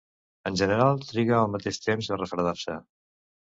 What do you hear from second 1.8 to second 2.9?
temps a refredar-se.